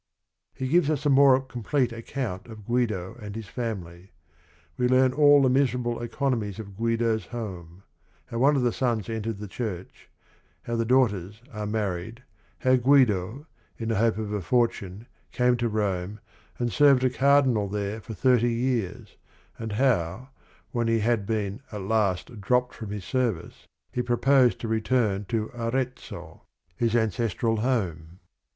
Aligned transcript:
He 0.55 0.67
gives 0.67 0.89
us 0.89 1.05
a 1.05 1.11
more 1.11 1.39
complete 1.39 1.91
account 1.93 2.47
of 2.47 2.65
Guido 2.65 3.13
and 3.21 3.35
his 3.35 3.45
family. 3.47 4.13
We 4.75 4.87
learn 4.87 5.13
all 5.13 5.43
the 5.43 5.47
miserable 5.51 5.97
econ 5.99 6.33
omies 6.33 6.57
of 6.57 6.75
Guido's 6.75 7.27
home; 7.27 7.83
how 8.25 8.39
one 8.39 8.55
of 8.55 8.63
the 8.63 8.73
sons 8.73 9.09
entered 9.11 9.37
the 9.37 9.47
church, 9.47 10.09
how 10.63 10.75
the 10.75 10.85
daughters 10.85 11.43
are 11.53 11.67
mar 11.67 11.93
ried, 11.95 12.23
how 12.61 12.77
Guido 12.77 13.45
in 13.77 13.89
the 13.89 13.97
hope 13.97 14.17
of 14.17 14.33
a 14.33 14.41
fortune 14.41 15.05
came 15.31 15.55
to 15.57 15.69
Rome 15.69 16.19
and 16.57 16.71
served 16.73 17.03
a 17.03 17.09
cardinal 17.11 17.67
there 17.69 18.01
for 18.01 18.15
thirty 18.15 18.51
years, 18.55 19.17
and 19.59 19.73
how, 19.73 20.29
when 20.71 20.87
he 20.87 21.01
had 21.01 21.27
been 21.27 21.61
at 21.71 21.79
last 21.81 22.41
dropped 22.41 22.73
from 22.73 22.89
his 22.89 23.05
service, 23.05 23.67
he 23.93 24.01
proposed 24.01 24.59
to 24.61 24.67
return 24.67 25.25
to 25.25 25.51
Arezzo, 25.53 26.41
his 26.75 26.95
ancestral 26.95 27.57
home. 27.57 28.19